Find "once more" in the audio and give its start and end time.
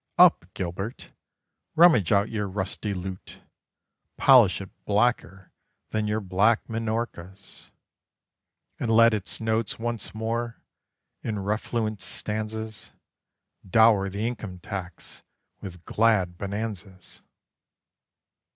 9.77-10.63